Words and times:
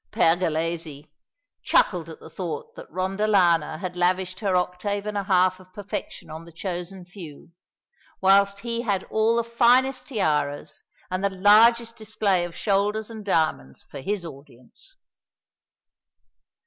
Pergolesi 0.11 1.11
chuckled 1.61 2.09
at 2.09 2.19
the 2.19 2.27
thought 2.31 2.73
that 2.73 2.89
Rondolana 2.89 3.77
had 3.77 3.95
lavished 3.95 4.39
her 4.39 4.55
octave 4.55 5.05
and 5.05 5.15
a 5.15 5.25
half 5.25 5.59
of 5.59 5.71
perfection 5.75 6.27
on 6.27 6.43
the 6.43 6.51
chosen 6.51 7.05
few; 7.05 7.51
while 8.19 8.47
he 8.47 8.81
had 8.81 9.03
all 9.11 9.35
the 9.35 9.43
finest 9.43 10.07
tiaras, 10.07 10.81
and 11.11 11.23
the 11.23 11.29
largest 11.29 11.97
display 11.97 12.43
of 12.45 12.55
shoulders 12.55 13.11
and 13.11 13.23
diamonds 13.23 13.83
for 13.83 13.99
his 14.01 14.25
audience. 14.25 14.95